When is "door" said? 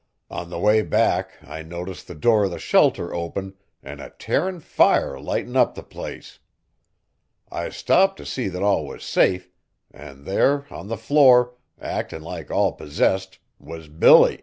2.15-2.45